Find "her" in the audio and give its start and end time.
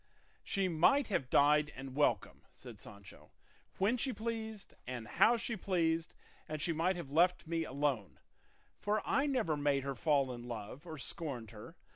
9.83-9.93, 11.51-11.75